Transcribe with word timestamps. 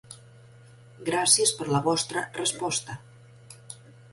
Gràcies 1.09 1.53
per 1.59 1.67
la 1.73 1.81
vostra 1.89 2.25
resposta! 2.41 2.97